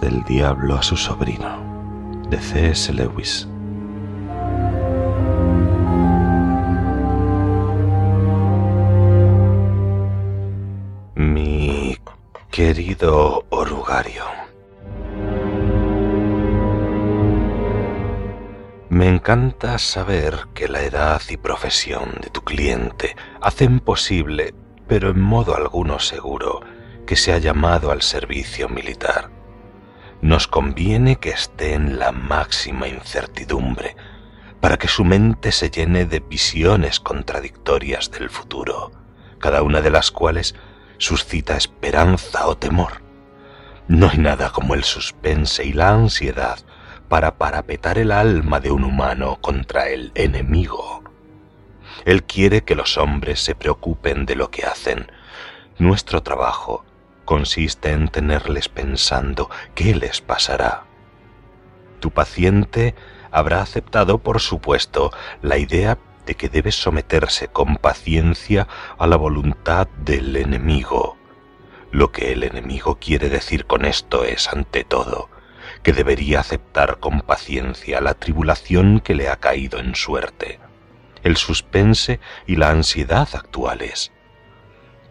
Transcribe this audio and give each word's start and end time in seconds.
del 0.00 0.22
diablo 0.24 0.76
a 0.76 0.82
su 0.82 0.96
sobrino, 0.96 2.22
de 2.28 2.38
C.S. 2.38 2.92
Lewis. 2.92 3.48
Mi 11.14 11.96
querido 12.50 13.44
orugario, 13.50 14.24
me 18.88 19.08
encanta 19.08 19.78
saber 19.78 20.48
que 20.54 20.68
la 20.68 20.82
edad 20.82 21.20
y 21.28 21.36
profesión 21.36 22.12
de 22.22 22.30
tu 22.30 22.42
cliente 22.42 23.16
hacen 23.40 23.80
posible, 23.80 24.54
pero 24.86 25.10
en 25.10 25.20
modo 25.20 25.56
alguno 25.56 25.98
seguro, 25.98 26.60
que 27.06 27.16
sea 27.16 27.38
llamado 27.38 27.90
al 27.90 28.02
servicio 28.02 28.68
militar. 28.68 29.41
Nos 30.22 30.46
conviene 30.46 31.16
que 31.16 31.30
esté 31.30 31.74
en 31.74 31.98
la 31.98 32.12
máxima 32.12 32.86
incertidumbre, 32.86 33.96
para 34.60 34.78
que 34.78 34.86
su 34.86 35.04
mente 35.04 35.50
se 35.50 35.68
llene 35.68 36.04
de 36.04 36.20
visiones 36.20 37.00
contradictorias 37.00 38.08
del 38.12 38.30
futuro, 38.30 38.92
cada 39.40 39.62
una 39.62 39.80
de 39.80 39.90
las 39.90 40.12
cuales 40.12 40.54
suscita 40.98 41.56
esperanza 41.56 42.46
o 42.46 42.56
temor. 42.56 43.02
No 43.88 44.08
hay 44.08 44.18
nada 44.18 44.50
como 44.50 44.74
el 44.74 44.84
suspense 44.84 45.64
y 45.64 45.72
la 45.72 45.90
ansiedad 45.90 46.60
para 47.08 47.36
parapetar 47.36 47.98
el 47.98 48.12
alma 48.12 48.60
de 48.60 48.70
un 48.70 48.84
humano 48.84 49.38
contra 49.40 49.88
el 49.88 50.12
enemigo. 50.14 51.02
Él 52.04 52.22
quiere 52.22 52.62
que 52.62 52.76
los 52.76 52.96
hombres 52.96 53.40
se 53.40 53.56
preocupen 53.56 54.24
de 54.24 54.36
lo 54.36 54.52
que 54.52 54.66
hacen. 54.66 55.10
Nuestro 55.78 56.22
trabajo 56.22 56.84
consiste 57.24 57.90
en 57.92 58.08
tenerles 58.08 58.68
pensando 58.68 59.50
qué 59.74 59.94
les 59.94 60.20
pasará. 60.20 60.84
Tu 62.00 62.10
paciente 62.10 62.94
habrá 63.30 63.62
aceptado, 63.62 64.18
por 64.18 64.40
supuesto, 64.40 65.12
la 65.40 65.58
idea 65.58 65.98
de 66.26 66.34
que 66.34 66.48
debe 66.48 66.70
someterse 66.72 67.48
con 67.48 67.76
paciencia 67.76 68.68
a 68.98 69.06
la 69.06 69.16
voluntad 69.16 69.88
del 70.04 70.36
enemigo. 70.36 71.16
Lo 71.90 72.12
que 72.12 72.32
el 72.32 72.44
enemigo 72.44 72.98
quiere 73.00 73.28
decir 73.28 73.66
con 73.66 73.84
esto 73.84 74.24
es, 74.24 74.48
ante 74.48 74.84
todo, 74.84 75.28
que 75.82 75.92
debería 75.92 76.40
aceptar 76.40 76.98
con 77.00 77.20
paciencia 77.22 78.00
la 78.00 78.14
tribulación 78.14 79.00
que 79.00 79.14
le 79.14 79.28
ha 79.28 79.36
caído 79.36 79.78
en 79.78 79.94
suerte, 79.94 80.60
el 81.22 81.36
suspense 81.36 82.20
y 82.46 82.56
la 82.56 82.70
ansiedad 82.70 83.28
actuales. 83.32 84.11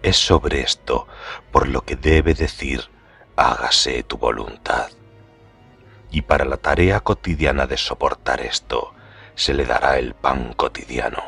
Es 0.04 0.18
sobre 0.18 0.62
esto 0.62 1.08
por 1.52 1.68
lo 1.68 1.82
que 1.82 1.96
debe 1.96 2.34
decir, 2.34 2.90
hágase 3.36 4.04
tu 4.04 4.18
voluntad. 4.18 4.90
Y 6.10 6.22
para 6.24 6.46
la 6.46 6.58
tarea 6.58 7.00
cotidiana 7.00 7.68
de 7.68 7.78
soportar 7.78 8.42
esto, 8.42 8.94
se 9.36 9.54
le 9.54 9.66
dará 9.66 9.98
el 9.98 10.14
pan 10.14 10.54
cotidiano. 10.54 11.22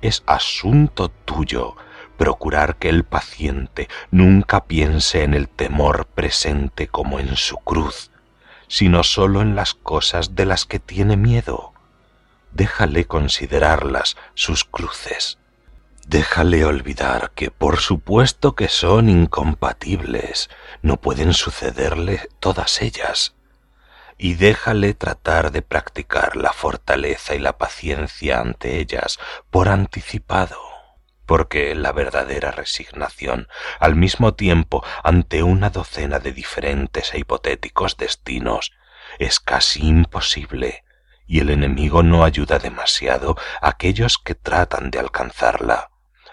Es 0.00 0.22
asunto 0.26 1.08
tuyo 1.08 1.76
procurar 2.16 2.76
que 2.76 2.88
el 2.88 3.04
paciente 3.04 3.88
nunca 4.10 4.64
piense 4.64 5.22
en 5.22 5.34
el 5.34 5.48
temor 5.48 6.06
presente 6.06 6.88
como 6.88 7.20
en 7.20 7.36
su 7.36 7.56
cruz, 7.56 8.10
sino 8.66 9.02
sólo 9.02 9.40
en 9.40 9.56
las 9.56 9.74
cosas 9.74 10.34
de 10.34 10.44
las 10.44 10.66
que 10.66 10.78
tiene 10.78 11.16
miedo. 11.16 11.72
Déjale 12.52 13.06
considerarlas 13.06 14.16
sus 14.34 14.64
cruces. 14.64 15.38
Déjale 16.08 16.64
olvidar 16.64 17.32
que 17.34 17.50
por 17.50 17.80
supuesto 17.80 18.54
que 18.54 18.68
son 18.68 19.10
incompatibles, 19.10 20.48
no 20.80 20.96
pueden 20.96 21.34
sucederle 21.34 22.30
todas 22.40 22.80
ellas. 22.80 23.34
Y 24.16 24.32
déjale 24.32 24.94
tratar 24.94 25.52
de 25.52 25.60
practicar 25.60 26.34
la 26.34 26.54
fortaleza 26.54 27.34
y 27.34 27.38
la 27.38 27.58
paciencia 27.58 28.40
ante 28.40 28.78
ellas 28.78 29.18
por 29.50 29.68
anticipado, 29.68 30.58
porque 31.26 31.74
la 31.74 31.92
verdadera 31.92 32.52
resignación, 32.52 33.46
al 33.78 33.94
mismo 33.94 34.32
tiempo 34.32 34.82
ante 35.04 35.42
una 35.42 35.68
docena 35.68 36.20
de 36.20 36.32
diferentes 36.32 37.12
e 37.12 37.18
hipotéticos 37.18 37.98
destinos, 37.98 38.72
es 39.18 39.40
casi 39.40 39.86
imposible, 39.86 40.84
y 41.26 41.40
el 41.40 41.50
enemigo 41.50 42.02
no 42.02 42.24
ayuda 42.24 42.58
demasiado 42.58 43.36
a 43.60 43.68
aquellos 43.68 44.16
que 44.16 44.34
tratan 44.34 44.90
de 44.90 45.00
alcanzarla 45.00 45.90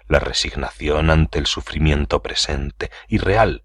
la 0.07 0.19
resignación 0.19 1.09
ante 1.09 1.39
el 1.39 1.45
sufrimiento 1.45 2.21
presente 2.21 2.91
y 3.07 3.17
real, 3.17 3.63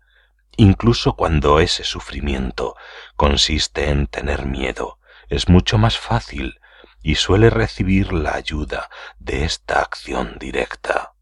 incluso 0.57 1.15
cuando 1.15 1.61
ese 1.61 1.85
sufrimiento 1.85 2.77
consiste 3.17 3.91
en 3.91 4.07
tener 4.07 4.47
miedo, 4.47 4.99
es 5.29 5.49
mucho 5.49 5.79
más 5.79 5.99
fácil 5.99 6.61
y 7.03 7.15
suele 7.15 7.51
recibir 7.51 8.13
la 8.13 8.35
ayuda 8.35 8.91
de 9.19 9.45
esta 9.45 9.81
acción 9.81 10.37
directa. 10.39 11.15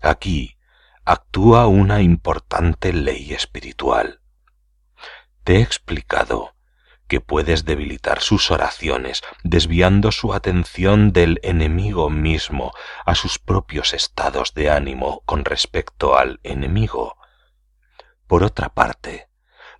Aquí 0.00 0.56
actúa 1.04 1.66
una 1.66 2.00
importante 2.02 2.92
ley 2.92 3.32
espiritual. 3.32 4.20
Te 5.44 5.56
he 5.56 5.62
explicado 5.62 6.54
que 7.10 7.20
puedes 7.20 7.64
debilitar 7.64 8.20
sus 8.20 8.52
oraciones, 8.52 9.20
desviando 9.42 10.12
su 10.12 10.32
atención 10.32 11.12
del 11.12 11.40
enemigo 11.42 12.08
mismo 12.08 12.72
a 13.04 13.16
sus 13.16 13.40
propios 13.40 13.94
estados 13.94 14.54
de 14.54 14.70
ánimo 14.70 15.20
con 15.26 15.44
respecto 15.44 16.16
al 16.16 16.38
enemigo. 16.44 17.16
Por 18.28 18.44
otra 18.44 18.68
parte, 18.68 19.28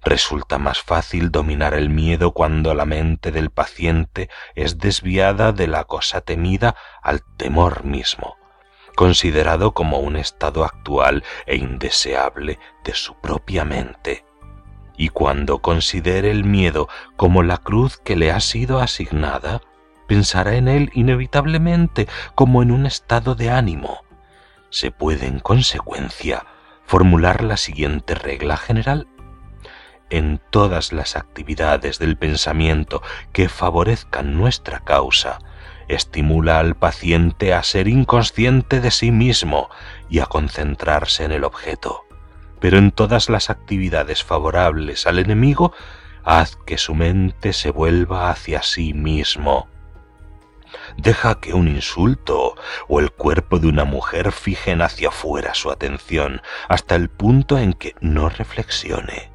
resulta 0.02 0.58
más 0.58 0.82
fácil 0.82 1.30
dominar 1.30 1.74
el 1.74 1.88
miedo 1.88 2.32
cuando 2.32 2.74
la 2.74 2.84
mente 2.84 3.30
del 3.30 3.50
paciente 3.50 4.28
es 4.56 4.78
desviada 4.78 5.52
de 5.52 5.68
la 5.68 5.84
cosa 5.84 6.22
temida 6.22 6.74
al 7.00 7.22
temor 7.36 7.84
mismo, 7.84 8.38
considerado 8.96 9.72
como 9.72 10.00
un 10.00 10.16
estado 10.16 10.64
actual 10.64 11.22
e 11.46 11.54
indeseable 11.54 12.58
de 12.82 12.94
su 12.94 13.14
propia 13.20 13.64
mente 13.64 14.24
y 15.00 15.08
cuando 15.08 15.60
considere 15.62 16.30
el 16.30 16.44
miedo 16.44 16.86
como 17.16 17.42
la 17.42 17.56
cruz 17.56 17.96
que 17.96 18.16
le 18.16 18.30
ha 18.30 18.38
sido 18.38 18.80
asignada, 18.80 19.62
pensará 20.06 20.56
en 20.56 20.68
él 20.68 20.90
inevitablemente 20.92 22.06
como 22.34 22.62
en 22.62 22.70
un 22.70 22.84
estado 22.84 23.34
de 23.34 23.48
ánimo. 23.48 24.02
Se 24.68 24.90
puede, 24.90 25.26
en 25.26 25.38
consecuencia, 25.38 26.44
formular 26.84 27.42
la 27.42 27.56
siguiente 27.56 28.14
regla 28.14 28.58
general. 28.58 29.08
En 30.10 30.38
todas 30.50 30.92
las 30.92 31.16
actividades 31.16 31.98
del 31.98 32.18
pensamiento 32.18 33.00
que 33.32 33.48
favorezcan 33.48 34.36
nuestra 34.36 34.80
causa, 34.80 35.38
estimula 35.88 36.58
al 36.58 36.74
paciente 36.74 37.54
a 37.54 37.62
ser 37.62 37.88
inconsciente 37.88 38.82
de 38.82 38.90
sí 38.90 39.12
mismo 39.12 39.70
y 40.10 40.18
a 40.18 40.26
concentrarse 40.26 41.24
en 41.24 41.32
el 41.32 41.44
objeto 41.44 42.04
pero 42.60 42.78
en 42.78 42.92
todas 42.92 43.28
las 43.28 43.50
actividades 43.50 44.22
favorables 44.22 45.06
al 45.06 45.18
enemigo, 45.18 45.72
haz 46.24 46.56
que 46.66 46.78
su 46.78 46.94
mente 46.94 47.52
se 47.52 47.70
vuelva 47.70 48.30
hacia 48.30 48.62
sí 48.62 48.94
mismo. 48.94 49.68
Deja 50.96 51.40
que 51.40 51.52
un 51.52 51.68
insulto 51.68 52.54
o 52.88 53.00
el 53.00 53.10
cuerpo 53.10 53.58
de 53.58 53.68
una 53.68 53.84
mujer 53.84 54.32
fijen 54.32 54.82
hacia 54.82 55.08
afuera 55.08 55.54
su 55.54 55.70
atención 55.70 56.42
hasta 56.68 56.94
el 56.94 57.08
punto 57.08 57.58
en 57.58 57.72
que 57.72 57.94
no 58.00 58.28
reflexione. 58.28 59.30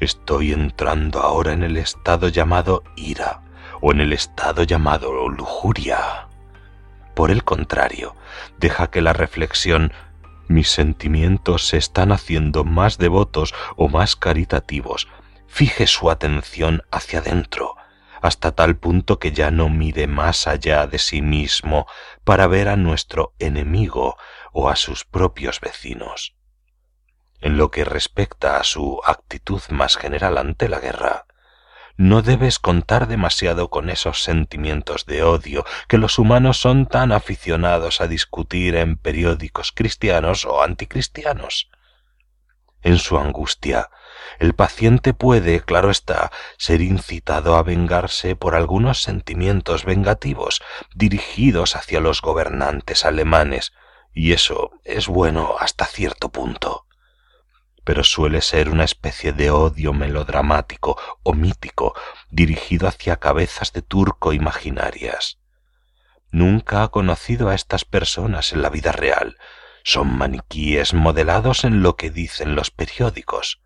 Estoy 0.00 0.52
entrando 0.52 1.20
ahora 1.20 1.52
en 1.52 1.62
el 1.62 1.76
estado 1.76 2.28
llamado 2.28 2.82
ira 2.96 3.42
o 3.80 3.92
en 3.92 4.00
el 4.00 4.12
estado 4.12 4.62
llamado 4.64 5.28
lujuria. 5.28 6.28
Por 7.14 7.30
el 7.30 7.44
contrario, 7.44 8.14
deja 8.58 8.90
que 8.90 9.02
la 9.02 9.12
reflexión 9.12 9.92
mis 10.52 10.70
sentimientos 10.70 11.66
se 11.66 11.76
están 11.76 12.12
haciendo 12.12 12.64
más 12.64 12.98
devotos 12.98 13.54
o 13.76 13.88
más 13.88 14.16
caritativos. 14.16 15.08
Fije 15.46 15.86
su 15.86 16.10
atención 16.10 16.82
hacia 16.90 17.18
adentro, 17.18 17.76
hasta 18.22 18.52
tal 18.52 18.76
punto 18.76 19.18
que 19.18 19.32
ya 19.32 19.50
no 19.50 19.68
mire 19.68 20.06
más 20.06 20.46
allá 20.46 20.86
de 20.86 20.98
sí 20.98 21.20
mismo 21.22 21.86
para 22.24 22.46
ver 22.46 22.68
a 22.68 22.76
nuestro 22.76 23.34
enemigo 23.38 24.16
o 24.52 24.68
a 24.68 24.76
sus 24.76 25.04
propios 25.04 25.60
vecinos. 25.60 26.36
En 27.40 27.56
lo 27.56 27.70
que 27.70 27.84
respecta 27.84 28.58
a 28.58 28.64
su 28.64 29.00
actitud 29.04 29.60
más 29.70 29.96
general 29.96 30.38
ante 30.38 30.68
la 30.68 30.78
guerra, 30.78 31.26
no 31.96 32.22
debes 32.22 32.58
contar 32.58 33.06
demasiado 33.06 33.68
con 33.70 33.90
esos 33.90 34.22
sentimientos 34.22 35.06
de 35.06 35.22
odio 35.22 35.64
que 35.88 35.98
los 35.98 36.18
humanos 36.18 36.58
son 36.58 36.86
tan 36.86 37.12
aficionados 37.12 38.00
a 38.00 38.08
discutir 38.08 38.76
en 38.76 38.96
periódicos 38.96 39.72
cristianos 39.72 40.44
o 40.44 40.62
anticristianos. 40.62 41.70
En 42.82 42.98
su 42.98 43.18
angustia, 43.18 43.90
el 44.38 44.54
paciente 44.54 45.14
puede, 45.14 45.60
claro 45.60 45.90
está, 45.90 46.32
ser 46.58 46.80
incitado 46.80 47.56
a 47.56 47.62
vengarse 47.62 48.34
por 48.34 48.54
algunos 48.54 49.02
sentimientos 49.02 49.84
vengativos 49.84 50.62
dirigidos 50.94 51.76
hacia 51.76 52.00
los 52.00 52.20
gobernantes 52.20 53.04
alemanes, 53.04 53.72
y 54.12 54.32
eso 54.32 54.72
es 54.84 55.06
bueno 55.06 55.56
hasta 55.58 55.86
cierto 55.86 56.30
punto 56.30 56.86
pero 57.84 58.04
suele 58.04 58.40
ser 58.40 58.68
una 58.68 58.84
especie 58.84 59.32
de 59.32 59.50
odio 59.50 59.92
melodramático 59.92 60.96
o 61.22 61.32
mítico 61.34 61.94
dirigido 62.30 62.88
hacia 62.88 63.16
cabezas 63.16 63.72
de 63.72 63.82
turco 63.82 64.32
imaginarias. 64.32 65.38
Nunca 66.30 66.82
ha 66.82 66.88
conocido 66.88 67.48
a 67.48 67.54
estas 67.54 67.84
personas 67.84 68.52
en 68.52 68.62
la 68.62 68.70
vida 68.70 68.92
real. 68.92 69.36
Son 69.84 70.16
maniquíes 70.16 70.94
modelados 70.94 71.64
en 71.64 71.82
lo 71.82 71.96
que 71.96 72.10
dicen 72.10 72.54
los 72.54 72.70
periódicos. 72.70 73.60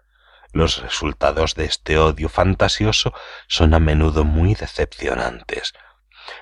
Los 0.52 0.82
resultados 0.82 1.54
de 1.54 1.66
este 1.66 1.98
odio 1.98 2.28
fantasioso 2.28 3.12
son 3.46 3.74
a 3.74 3.80
menudo 3.80 4.24
muy 4.24 4.54
decepcionantes. 4.54 5.74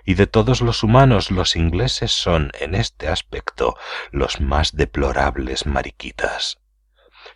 Y 0.04 0.14
de 0.14 0.26
todos 0.26 0.62
los 0.62 0.82
humanos 0.82 1.30
los 1.30 1.56
ingleses 1.56 2.12
son, 2.12 2.52
en 2.58 2.74
este 2.74 3.08
aspecto, 3.08 3.76
los 4.12 4.40
más 4.40 4.76
deplorables 4.76 5.66
mariquitas 5.66 6.63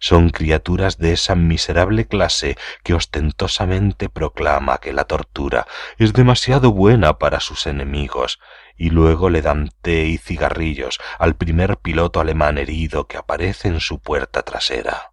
son 0.00 0.30
criaturas 0.30 0.98
de 0.98 1.12
esa 1.12 1.34
miserable 1.34 2.06
clase 2.06 2.56
que 2.82 2.94
ostentosamente 2.94 4.08
proclama 4.08 4.78
que 4.78 4.92
la 4.92 5.04
tortura 5.04 5.66
es 5.98 6.12
demasiado 6.12 6.72
buena 6.72 7.18
para 7.18 7.40
sus 7.40 7.66
enemigos 7.66 8.38
y 8.76 8.90
luego 8.90 9.28
le 9.28 9.42
dan 9.42 9.70
té 9.82 10.04
y 10.04 10.18
cigarrillos 10.18 10.98
al 11.18 11.36
primer 11.36 11.78
piloto 11.78 12.20
alemán 12.20 12.58
herido 12.58 13.08
que 13.08 13.16
aparece 13.16 13.68
en 13.68 13.80
su 13.80 14.00
puerta 14.00 14.42
trasera. 14.42 15.12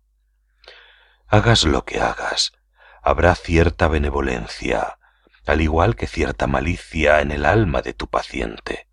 Hagas 1.27 1.63
lo 1.63 1.83
que 1.83 1.99
hagas, 1.99 2.53
habrá 3.01 3.33
cierta 3.35 3.87
benevolencia, 3.87 4.99
al 5.47 5.61
igual 5.61 5.95
que 5.95 6.07
cierta 6.07 6.47
malicia 6.47 7.21
en 7.21 7.31
el 7.31 7.45
alma 7.45 7.81
de 7.81 7.93
tu 7.93 8.07
paciente. 8.07 8.87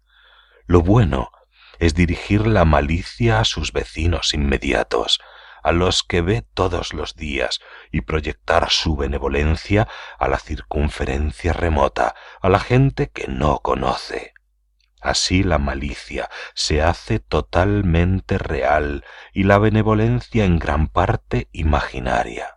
Lo 0.67 0.81
bueno 0.81 1.31
es 1.79 1.95
dirigir 1.95 2.47
la 2.47 2.65
malicia 2.65 3.41
a 3.41 3.45
sus 3.45 3.73
vecinos 3.73 4.35
inmediatos, 4.35 5.21
a 5.63 5.73
los 5.73 6.03
que 6.03 6.23
ve 6.23 6.43
todos 6.55 6.93
los 6.93 7.17
días 7.17 7.61
y 7.91 8.03
proyectar 8.03 8.71
su 8.71 8.97
benevolencia 8.97 9.89
a 10.19 10.29
la 10.29 10.39
circunferencia 10.39 11.53
remota, 11.53 12.15
a 12.41 12.49
la 12.49 12.59
gente 12.59 13.11
que 13.11 13.29
no 13.29 13.61
conoce. 13.61 14.35
Así 15.01 15.43
la 15.43 15.59
malicia 15.59 16.31
se 16.55 16.81
hace 16.81 17.19
totalmente 17.19 18.39
real 18.39 19.05
y 19.33 19.43
la 19.43 19.59
benevolencia 19.59 20.45
en 20.45 20.59
gran 20.61 20.87
parte 20.87 21.49
imaginaria. 21.51 22.57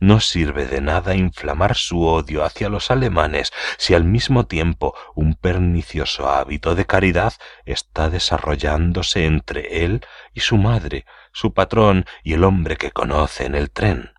No 0.00 0.18
sirve 0.20 0.64
de 0.64 0.80
nada 0.80 1.14
inflamar 1.14 1.76
su 1.76 2.06
odio 2.06 2.42
hacia 2.42 2.70
los 2.70 2.90
alemanes 2.90 3.52
si 3.76 3.92
al 3.92 4.04
mismo 4.04 4.46
tiempo 4.46 4.94
un 5.14 5.34
pernicioso 5.34 6.30
hábito 6.30 6.74
de 6.74 6.86
caridad 6.86 7.34
está 7.66 8.08
desarrollándose 8.08 9.26
entre 9.26 9.84
él 9.84 10.00
y 10.32 10.40
su 10.40 10.56
madre, 10.56 11.04
su 11.34 11.52
patrón 11.52 12.06
y 12.24 12.32
el 12.32 12.44
hombre 12.44 12.78
que 12.78 12.92
conoce 12.92 13.44
en 13.44 13.54
el 13.54 13.70
tren. 13.70 14.12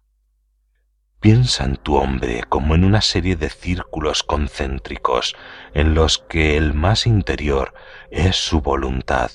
Piensa 1.19 1.63
en 1.63 1.77
tu 1.77 1.95
hombre 1.95 2.43
como 2.47 2.75
en 2.75 2.83
una 2.83 3.01
serie 3.01 3.35
de 3.35 3.49
círculos 3.49 4.21
concéntricos 4.21 5.35
en 5.73 5.95
los 5.95 6.19
que 6.19 6.57
el 6.57 6.75
más 6.75 7.07
interior 7.07 7.73
es 8.11 8.35
su 8.35 8.61
voluntad, 8.61 9.31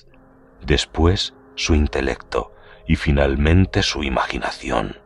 después 0.63 1.35
su 1.57 1.75
intelecto 1.75 2.53
y 2.87 2.95
finalmente 2.95 3.83
su 3.83 4.05
imaginación 4.05 5.06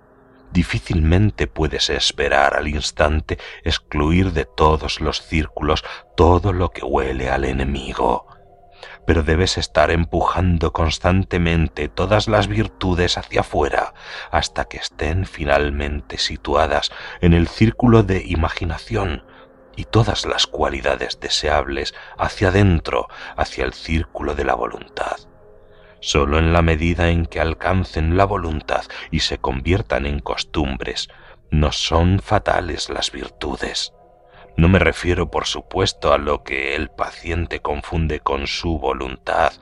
difícilmente 0.53 1.47
puedes 1.47 1.91
esperar 1.91 2.57
al 2.57 2.69
instante 2.69 3.39
excluir 3.65 4.33
de 4.33 4.45
todos 4.45 5.01
los 5.01 5.23
círculos 5.23 5.85
todo 6.17 6.53
lo 6.53 6.71
que 6.71 6.85
huele 6.85 7.31
al 7.31 7.45
enemigo. 7.45 8.27
Pero 9.07 9.23
debes 9.23 9.59
estar 9.59 9.91
empujando 9.91 10.73
constantemente 10.73 11.89
todas 11.89 12.29
las 12.29 12.49
virtudes 12.49 13.19
hacia 13.19 13.41
afuera 13.41 13.95
hasta 14.31 14.67
que 14.67 14.79
estén 14.79 15.27
finalmente 15.27 16.19
situadas 16.19 16.91
en 17.21 17.33
el 17.33 17.49
círculo 17.49 18.03
de 18.03 18.23
imaginación 18.25 19.25
y 19.77 19.85
todas 19.85 20.27
las 20.27 20.47
cualidades 20.47 21.21
deseables 21.21 21.95
hacia 22.19 22.49
adentro, 22.49 23.09
hacia 23.37 23.65
el 23.65 23.73
círculo 23.73 24.35
de 24.35 24.45
la 24.45 24.55
voluntad. 24.55 25.30
Solo 26.01 26.39
en 26.39 26.53
la 26.53 26.63
medida 26.63 27.11
en 27.11 27.27
que 27.27 27.41
alcancen 27.41 28.17
la 28.17 28.25
voluntad 28.25 28.85
y 29.11 29.21
se 29.21 29.39
conviertan 29.39 30.07
en 30.07 30.21
costumbres, 30.21 31.09
no 31.51 31.73
son 31.73 32.21
fatales 32.21 32.89
las 32.89 33.13
virtudes. 33.13 33.93
No 34.57 34.69
me 34.69 34.79
refiero, 34.79 35.31
por 35.31 35.47
supuesto, 35.47 36.13
a 36.13 36.19
lo 36.19 36.43
que 36.43 36.75
el 36.75 36.91
paciente 36.91 37.61
confunde 37.61 38.21
con 38.21 38.47
su 38.47 38.79
voluntad, 38.79 39.53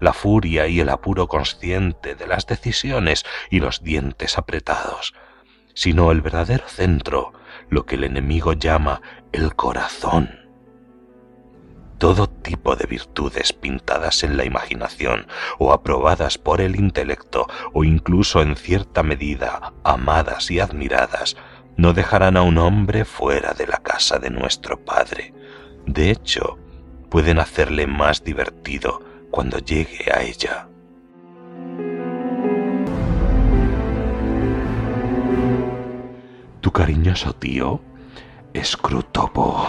la 0.00 0.12
furia 0.12 0.68
y 0.68 0.80
el 0.80 0.88
apuro 0.88 1.26
consciente 1.26 2.14
de 2.14 2.26
las 2.26 2.46
decisiones 2.46 3.24
y 3.50 3.60
los 3.60 3.82
dientes 3.82 4.38
apretados, 4.38 5.14
sino 5.74 6.12
el 6.12 6.20
verdadero 6.20 6.68
centro, 6.68 7.32
lo 7.68 7.86
que 7.86 7.96
el 7.96 8.04
enemigo 8.04 8.52
llama 8.52 9.02
el 9.32 9.56
corazón 9.56 10.37
todo 11.98 12.28
tipo 12.28 12.76
de 12.76 12.86
virtudes 12.86 13.52
pintadas 13.52 14.22
en 14.22 14.36
la 14.36 14.44
imaginación 14.44 15.26
o 15.58 15.72
aprobadas 15.72 16.38
por 16.38 16.60
el 16.60 16.76
intelecto 16.76 17.46
o 17.72 17.84
incluso 17.84 18.40
en 18.40 18.56
cierta 18.56 19.02
medida 19.02 19.72
amadas 19.84 20.50
y 20.50 20.60
admiradas, 20.60 21.36
no 21.76 21.92
dejarán 21.92 22.36
a 22.36 22.42
un 22.42 22.58
hombre 22.58 23.04
fuera 23.04 23.52
de 23.52 23.66
la 23.66 23.78
casa 23.78 24.18
de 24.18 24.30
nuestro 24.30 24.84
Padre. 24.84 25.34
De 25.86 26.10
hecho, 26.10 26.58
pueden 27.10 27.38
hacerle 27.38 27.86
más 27.86 28.24
divertido 28.24 29.02
cuando 29.30 29.58
llegue 29.58 30.10
a 30.12 30.22
ella. 30.22 30.68
Tu 36.60 36.72
cariñoso 36.72 37.32
tío, 37.34 37.80
Scrutopo. 38.60 39.68